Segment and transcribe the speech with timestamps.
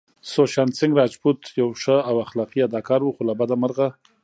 [0.33, 3.87] سوشانت سينګ راجپوت يو ښه او اخلاقي اداکار وو خو له بده مرغه